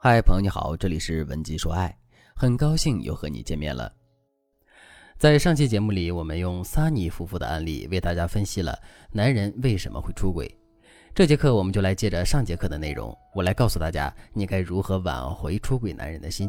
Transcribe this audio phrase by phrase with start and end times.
[0.00, 1.92] 嗨，朋友你好，这里是文姬说爱，
[2.32, 3.92] 很高兴又和你见面了。
[5.18, 8.78] 在上期节目里，我们用萨尼夫妇的案例为大家分析了
[9.10, 10.48] 男人为什么会出轨。
[11.12, 16.48] 这节课我们就来接着上节课的内容，我来告诉大家你该如何挽回出轨男人的心。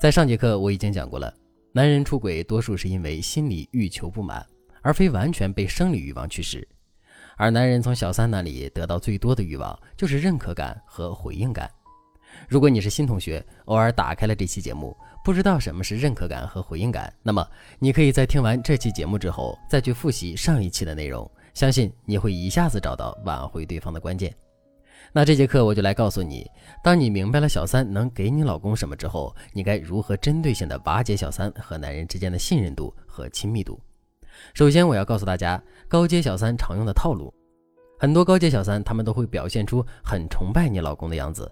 [0.00, 1.30] 在上节课我已经讲过了，
[1.70, 4.42] 男人出轨多数是因为心理欲求不满，
[4.80, 6.66] 而非完全被生理欲望驱使。
[7.36, 11.70] 而男人从小三那里得到最多的欲望就是认可感和回应感。
[12.48, 17.46] 如果你是新同学，偶尔打开了这期节目，不知道什么是认可感和回应感，那么
[17.78, 24.34] 你可以在听完这期节目之后，再去复习上一期的内容，相信你会一下子找到挽回对方的关键。
[25.12, 26.50] 那这节课我就来告诉你，
[26.82, 33.80] 当你明白了小三能给你老公什么之后，你该如何针对性的瓦解小三和男人之间的信任度和亲密度。
[34.54, 37.32] 首先，我要告诉大家高阶小三常用的套路，
[37.98, 41.48] 很多高阶小三他们都会表现出很崇拜你老公的样子。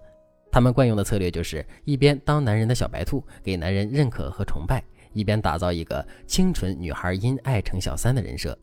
[0.53, 8.55] 他们惯用的策略就是一边当男人的小白兔，给男人认可和崇拜，一边打造一个清纯女孩因爱成小三的人设。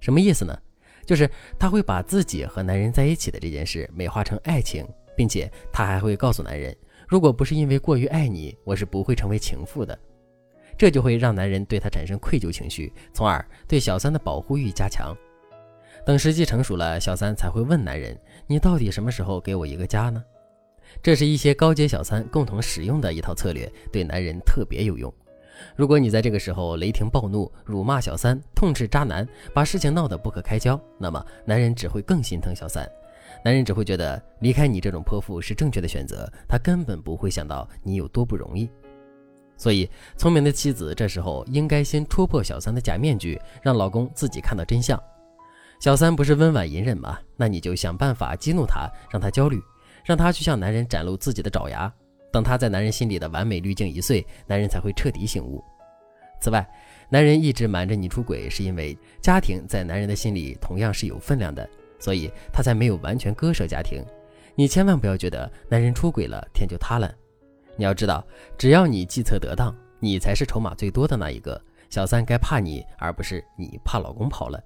[0.00, 0.58] 什么意思呢？
[1.04, 6.74] 就是他会把自己和男人在一起的这件事美化成爱情，并且他还会告诉男人，
[7.06, 9.96] 如果不是因为过于爱你，我是不会成为情妇的。
[10.78, 15.14] 这就会让男人对他产生愧疚情绪，从而对小三的保护欲加强。
[16.06, 20.24] 等时机成熟了，小三才会问男人：“你到底什么时候给我一个家呢？”
[21.02, 25.12] 这是一些高阶小三共同使用的一套策略，对男人特别有用。
[25.74, 32.86] 如果你在这个时候雷霆暴怒，辱骂小三，痛斥渣男，把事情闹得不可开交，那么男人只会更心疼小三。
[33.44, 38.68] 男人只会觉得离开你这种泼妇是正确的选择，他根本不会想到你有多不容易。
[39.56, 39.88] 所以，
[40.18, 45.00] 聪明的妻子这时候应该先戳破小三的假面具，让老公自己看到真相。
[45.80, 47.18] 小三不是温婉隐忍吗？
[47.36, 49.58] 那你就想办法激怒他，让他焦虑。
[50.06, 51.92] 让他去向男人展露自己的爪牙，
[52.32, 55.62] 等他在男人心里的完美滤镜一碎，男人才会彻底醒悟。
[56.40, 56.64] 此外，
[57.08, 64.00] 男人一直瞒着你出轨，是因为家庭在男人的心里同样是有分量的，所以他才没有完全割舍家庭。
[64.54, 67.12] 你千万不要觉得男人出轨了天就塌了，
[67.74, 68.24] 你要知道，
[68.56, 71.60] 只要你计策得当，你才是筹码最多的那一个。
[71.90, 74.62] 小三该怕你，而不是你怕老公跑了。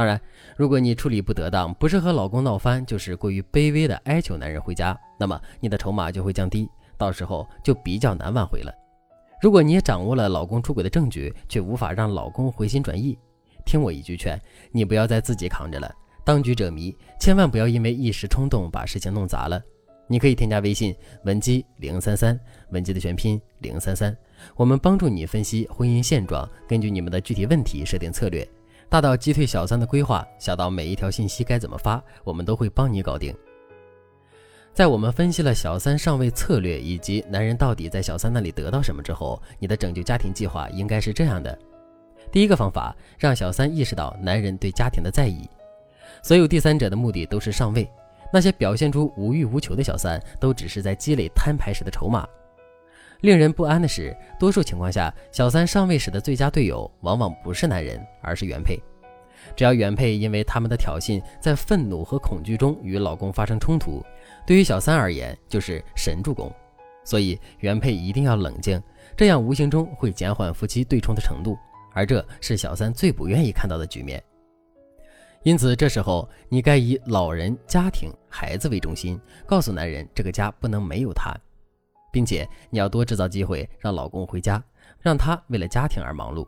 [0.00, 0.18] 当然，
[0.56, 6.66] 如果你处理不得当，不是和老公闹翻，就是过于卑微的哀求男人回家，那么你的筹码就会降低，
[6.96, 8.72] 到时候就比较难挽回了。
[9.42, 13.18] 如果你也掌握了老公出轨的证据，却无法让老公回心转意，
[13.66, 14.40] 听我一句劝，
[14.72, 15.94] 你不要再自己扛着了。
[16.24, 19.62] 当局者迷，千万不要因为一时冲动把事情弄砸了。
[20.06, 22.40] 你可以添加微信文姬零三三，
[22.70, 24.16] 文姬的全拼零三三，
[24.56, 28.48] 我们帮助你分析婚姻现状，根据你们的具体问题设定策略。
[28.90, 33.32] 大到击退小三的规划，小到每一条信息该怎么发，我们都会帮你搞定。
[34.74, 41.56] 在我们分析了小三上位策略以及男人到底在小三那里得到什么之后，你的拯救家庭计划应该是这样的：
[42.32, 45.48] 第一个方法，让小三意识到男人对家庭的在意。
[46.20, 47.88] 所有第三者的目的都是上位，
[48.32, 52.26] 那些表现出无欲无求的小三，都只是在积累摊牌时的筹码。
[53.20, 58.80] 令人不安的是，多数情况下，小三上位时的最佳队友往往不是男人，而是原配。
[59.56, 64.04] 只要原配因为他们的挑衅，在愤怒和恐惧中与老公发生冲突，
[64.46, 66.52] 对于小三而言就是神助攻。
[67.04, 68.80] 所以，原配一定要冷静，
[69.16, 71.58] 这样无形中会减缓夫妻对冲的程度，
[71.94, 74.22] 而这是小三最不愿意看到的局面。
[75.42, 81.34] 因此，这时候你该以老人、家庭、孩子为中心，告诉男人这个家不能没有他。
[82.10, 84.62] 并且你要多制造机会让老公回家，
[85.00, 86.46] 让他为了家庭而忙碌。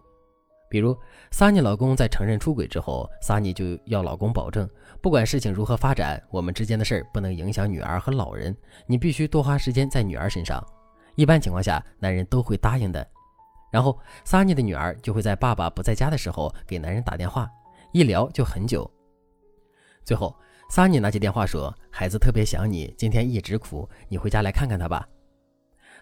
[0.69, 0.97] 比如，
[1.31, 4.67] 萨尼老公在承认出轨之后，萨尼就要老公保证，
[5.03, 8.57] 不管事情如何发展，我们之间的事儿不能影响女儿和老人，
[8.87, 10.67] 你必须多花时间在女儿身上。
[11.15, 13.07] 一般情况下，男人都会答应的。
[13.71, 17.47] 然后，萨尼的女儿就会在爸爸不在家的时候给男人打电话，
[17.93, 18.91] 一聊就很久。
[20.05, 20.35] 最后，
[20.71, 25.07] 萨尼拿起电话说：“孩子特别想你，今天一直哭，你回家来看看他吧。”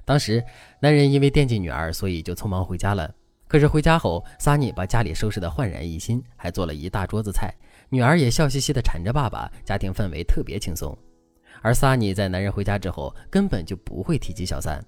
[0.04, 0.42] 当时，
[0.80, 3.12] 男人因为惦记女儿，所以就匆忙回家了。
[3.46, 7.52] 可是回家后，萨尼把家里收拾得焕然一新，还做了一大桌子菜。
[7.88, 10.96] 女儿也笑嘻嘻地缠着爸爸，家庭氛围特别轻松。
[11.60, 14.80] 而萨尼在男人回家之后，根本就不会提及小三。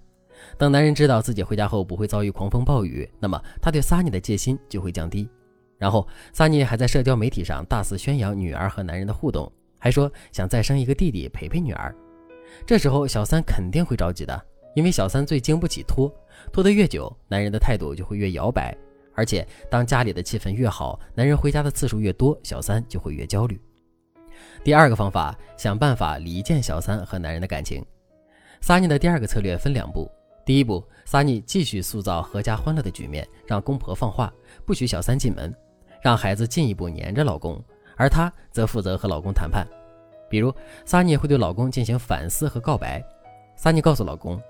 [0.56, 5.28] 等男人知道自己回家后不会遭遇狂风暴雨，那么他对萨尼的戒心就会降低。
[5.76, 11.92] 然后，萨尼还在社交媒体上大肆宣扬女儿和男人的互动，还说想再生一个弟弟陪陪女儿。
[12.64, 14.40] 这时候，小三肯定会着急的。
[14.74, 16.12] 因为小三最经不起拖，
[16.52, 18.76] 拖得越久，男人的态度就会越摇摆。
[19.14, 23.60] 而且，当家里的气氛越好，男人回家的次数越多，小三就会越焦虑。
[24.64, 27.84] 第二个方法，想办法离间小三和男人的感情。
[28.62, 30.10] 撒尼的第二个策略分两步，
[30.46, 34.32] 第一步，撒尼继续塑造阖家欢乐的局面，让公婆放话，
[34.64, 35.54] 不许小三进门，
[36.00, 37.62] 让孩子进一步黏着老公，
[37.96, 39.66] 而她则负责和老公谈判。
[40.30, 40.54] 比如，
[40.86, 43.04] 撒尼会对老公进行反思和告白。
[43.56, 44.40] 撒尼告诉老公：“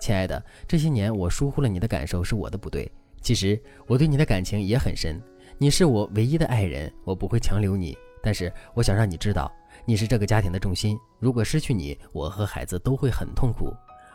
[0.00, 2.90] 亲爱的，这些年我疏忽了你的感受，是我的不对。
[3.20, 5.20] 其实我对你的感情也很深，
[5.58, 7.96] 你是我唯一的爱人，我不会强留你。
[8.22, 9.52] 但是我想让你知道，
[9.84, 10.98] 你是这个家庭的重心。
[11.18, 13.72] 如果失去你，我和孩子都会很痛苦。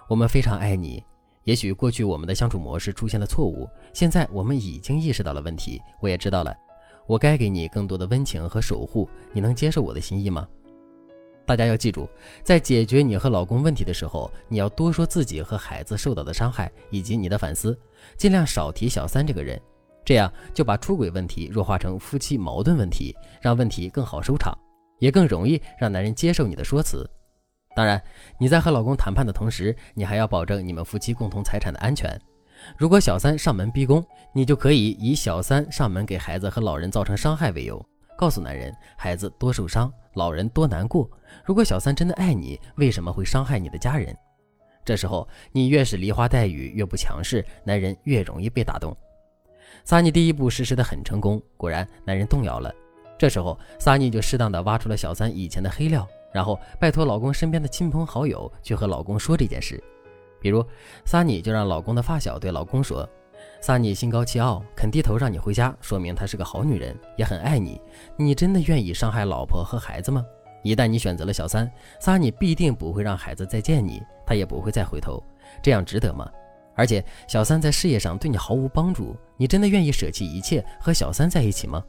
[0.10, 1.04] 我们非常爱你。
[1.44, 5.80] 也许过去我们的相处模式出现了错误，现在我们已经意识到了问题。
[6.02, 6.56] 我也知道了，
[7.06, 9.08] 我该给你更多的温情和守护。
[9.32, 10.48] 你能接受我的心意吗？”
[11.46, 12.10] 大家要记住，
[12.44, 17.78] 在解决你和老公问题的时候，你要多说自己和孩子受到的伤害以及你的反思，
[18.18, 19.62] 尽量少提小三这个人，
[20.04, 24.58] 这样就把出轨问题弱化成夫妻矛盾问题，让问题更好收场，
[25.00, 27.08] 也更容易让男人接受你的说辞。
[27.76, 28.02] 当然，
[28.40, 32.20] 你在和老公谈判的同时，你还要保证你们夫妻共同财产的安全。
[32.78, 34.04] 如果小三上门逼宫，
[34.34, 37.86] 你就可以以小三上门给孩子和老人造成伤害为由。
[38.18, 41.10] 告诉男人，孩子多受伤，老人多难过。
[41.44, 44.16] 如果小三真的爱你，为什么会伤害你的家人？
[44.86, 48.96] 这时候你越是梨花带雨，越不强势，男人越容易被打动。
[49.84, 52.74] 萨尼第一步实施的很成功，果然男人动摇了。
[53.18, 59.84] 这时候萨尼就适当的挖出了小三以前的黑料，然后拜托老公身边的亲朋好友去和老公说这件事。
[60.40, 60.66] 比如
[61.04, 63.08] 萨尼就让老公的发小对老公说。
[63.66, 67.82] 萨尼心高气傲，肯低头让你回家，说明她是个好女人，也很爱你。
[68.16, 70.24] 你真的愿意伤害老婆和孩子吗？
[70.62, 71.68] 一旦你选择了小三，
[72.00, 75.20] 萨尼必定不会让孩子再见你，他也不会再回头。
[75.64, 76.30] 这样值得吗？
[76.76, 81.84] 而且小三在事业上对你毫无帮助，你真的愿意舍弃一切和小三在一起吗？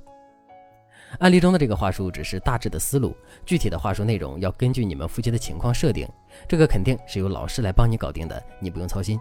[1.19, 3.15] 案例中的这个话术只是大致的思路，
[3.45, 6.09] 具体的话术内容要根据你们夫妻的情况设定，
[6.49, 9.21] 这个肯定是由老师来帮你搞定的，你不用操心。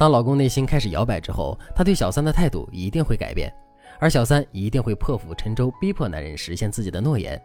[0.00, 3.54] 当老公内心开始摇摆之后，他对小三的态度一定会改变，
[3.98, 7.38] 而小三一定会破釜沉舟，逼迫男人实现自己的诺言。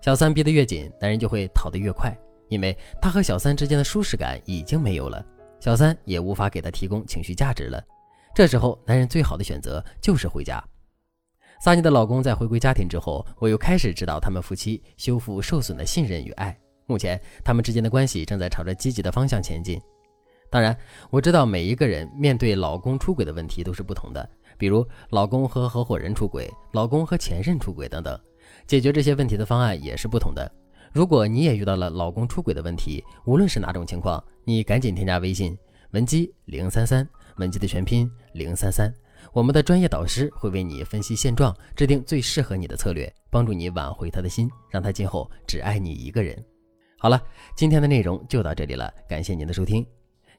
[0.00, 2.12] 小三逼得越紧，男人就会逃得越快，
[2.48, 5.24] 因为他和小三之间的舒适感已经没有了，
[5.60, 7.80] 小三也无法给他提供情绪价值了。
[8.34, 10.60] 这时候，男人最好的选择就是回家。
[11.60, 16.58] 萨尼的老公在回归家庭之后，我又开始指导他们夫妻修复受损的信任与爱。
[16.86, 19.80] 目前，他们之间的关系正在朝着积极的方向前进。
[20.54, 20.78] 当然，
[21.10, 28.16] 我知道每一个人面对老公出轨的问题都是不同的，比如老公和合伙人出轨，老公和前任出轨等等，
[28.64, 30.48] 解决这些问题的方案也是不同的。
[30.92, 35.58] 如果你也遇到了老公出轨的问题，无论是哪种情况，你赶紧添加微信
[35.90, 37.04] 文姬零三三，
[37.38, 38.88] 文姬的全拼零三三，
[39.32, 46.40] 我们的专业导师会为你分析现状，制定最适合你的策略，帮助你挽回他的心，让他今后只爱你一个人。
[46.96, 47.20] 好了，
[47.56, 49.84] 今天的内容就到这里了，感谢您的收听。